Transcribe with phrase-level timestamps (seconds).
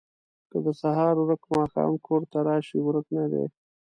[0.27, 3.45] ـ که د سهار ورک ماښام کور ته راشي ورک نه دی